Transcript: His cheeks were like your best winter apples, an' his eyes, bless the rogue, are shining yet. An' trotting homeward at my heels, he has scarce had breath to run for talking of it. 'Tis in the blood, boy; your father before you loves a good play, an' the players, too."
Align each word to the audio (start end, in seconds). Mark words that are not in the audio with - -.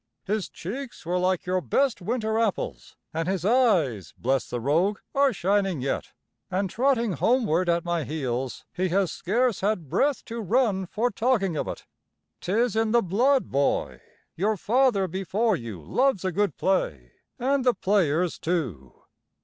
His 0.25 0.49
cheeks 0.49 1.05
were 1.05 1.19
like 1.19 1.45
your 1.45 1.61
best 1.61 2.01
winter 2.01 2.39
apples, 2.39 2.97
an' 3.13 3.27
his 3.27 3.45
eyes, 3.45 4.15
bless 4.17 4.49
the 4.49 4.59
rogue, 4.59 4.97
are 5.13 5.31
shining 5.31 5.79
yet. 5.79 6.13
An' 6.49 6.69
trotting 6.69 7.11
homeward 7.11 7.69
at 7.69 7.85
my 7.85 8.03
heels, 8.03 8.65
he 8.73 8.89
has 8.89 9.11
scarce 9.11 9.61
had 9.61 9.89
breath 9.89 10.25
to 10.25 10.41
run 10.41 10.87
for 10.87 11.11
talking 11.11 11.55
of 11.55 11.67
it. 11.67 11.85
'Tis 12.39 12.75
in 12.75 12.93
the 12.93 13.03
blood, 13.03 13.51
boy; 13.51 14.01
your 14.35 14.57
father 14.57 15.07
before 15.07 15.55
you 15.55 15.79
loves 15.79 16.25
a 16.25 16.31
good 16.31 16.57
play, 16.57 17.11
an' 17.37 17.61
the 17.61 17.75
players, 17.75 18.39
too." 18.39 19.03